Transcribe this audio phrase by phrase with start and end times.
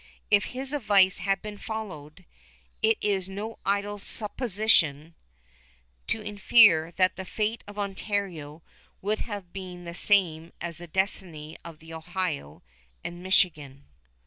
[0.31, 2.25] If his advice had been followed,
[2.81, 5.13] it is no idle supposition
[6.07, 8.63] to infer that the fate of Ontario
[9.03, 12.63] would have been the same as the destiny of the Ohio
[13.03, 13.85] and Michigan.